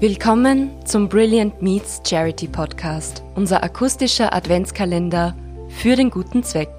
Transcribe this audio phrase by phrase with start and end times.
[0.00, 5.36] Willkommen zum Brilliant Meets Charity Podcast, unser akustischer Adventskalender
[5.70, 6.70] für den guten Zweck.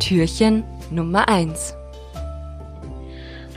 [0.00, 1.74] Türchen Nummer 1.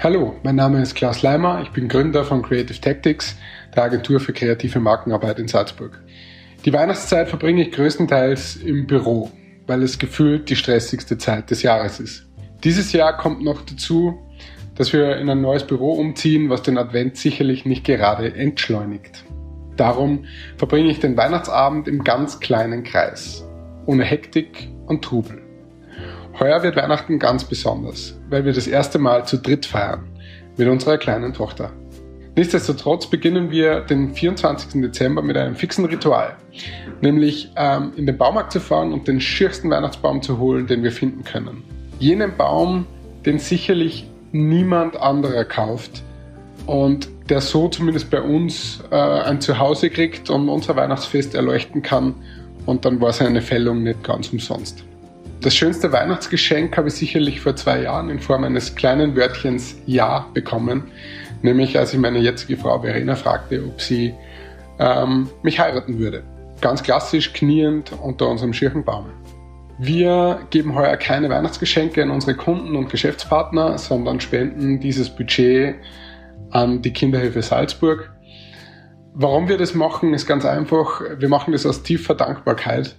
[0.02, 3.36] Hallo, mein Name ist Klaus Leimer, ich bin Gründer von Creative Tactics,
[3.76, 6.02] der Agentur für kreative Markenarbeit in Salzburg.
[6.64, 9.30] Die Weihnachtszeit verbringe ich größtenteils im Büro,
[9.68, 12.25] weil es gefühlt die stressigste Zeit des Jahres ist.
[12.64, 14.18] Dieses Jahr kommt noch dazu,
[14.80, 19.25] dass wir in ein neues Büro umziehen, was den Advent sicherlich nicht gerade entschleunigt.
[19.75, 20.23] Darum
[20.55, 23.45] verbringe ich den Weihnachtsabend im ganz kleinen Kreis,
[23.85, 25.41] ohne Hektik und Trubel.
[26.40, 30.07] Heuer wird Weihnachten ganz besonders, weil wir das erste Mal zu dritt feiern,
[30.55, 31.73] mit unserer kleinen Tochter.
[32.38, 34.82] Nichtsdestotrotz beginnen wir den 24.
[34.82, 36.38] Dezember mit einem fixen Ritual,
[37.02, 40.93] nämlich ähm, in den Baumarkt zu fahren und den schiersten Weihnachtsbaum zu holen, den wir
[40.93, 41.66] finden können.
[41.99, 42.85] Jenen Baum,
[43.26, 46.04] den sicherlich niemand anderer kauft
[46.66, 52.16] und der so zumindest bei uns äh, ein Zuhause kriegt und unser Weihnachtsfest erleuchten kann
[52.66, 54.84] und dann war seine Fällung nicht ganz umsonst.
[55.41, 60.27] Das schönste Weihnachtsgeschenk habe ich sicherlich vor zwei Jahren in Form eines kleinen Wörtchens Ja
[60.34, 60.84] bekommen,
[61.41, 64.14] nämlich als ich meine jetzige Frau Verena fragte, ob sie
[64.80, 66.24] ähm, mich heiraten würde.
[66.62, 69.06] Ganz klassisch kniend unter unserem Schirchenbaum.
[69.81, 75.75] Wir geben heuer keine Weihnachtsgeschenke an unsere Kunden und Geschäftspartner, sondern spenden dieses Budget
[76.50, 78.12] an die Kinderhilfe Salzburg.
[79.13, 81.02] Warum wir das machen, ist ganz einfach.
[81.18, 82.97] Wir machen das aus tiefer Dankbarkeit,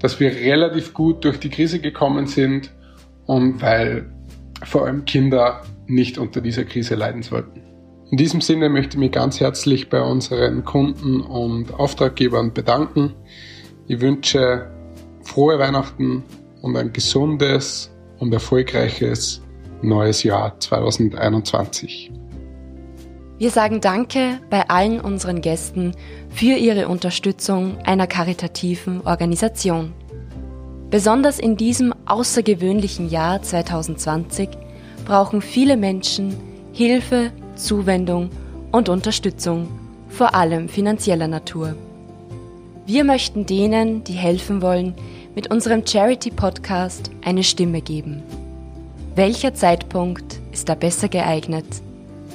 [0.00, 2.72] dass wir relativ gut durch die Krise gekommen sind
[3.26, 4.12] und weil
[4.64, 7.62] vor allem Kinder nicht unter dieser Krise leiden sollten.
[8.10, 13.14] In diesem Sinne möchte ich mich ganz herzlich bei unseren Kunden und Auftraggebern bedanken.
[13.86, 14.72] Ich wünsche
[15.38, 16.24] frohe Weihnachten
[16.62, 19.40] und ein gesundes und erfolgreiches
[19.82, 22.10] neues Jahr 2021.
[23.38, 25.92] Wir sagen Danke bei allen unseren Gästen
[26.28, 29.92] für ihre Unterstützung einer karitativen Organisation.
[30.90, 34.48] Besonders in diesem außergewöhnlichen Jahr 2020
[35.04, 36.36] brauchen viele Menschen
[36.72, 38.30] Hilfe, Zuwendung
[38.72, 39.68] und Unterstützung,
[40.08, 41.76] vor allem finanzieller Natur.
[42.86, 44.94] Wir möchten denen, die helfen wollen,
[45.38, 48.24] mit unserem Charity-Podcast eine Stimme geben.
[49.14, 51.64] Welcher Zeitpunkt ist da besser geeignet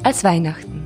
[0.03, 0.82] als Weihnachten?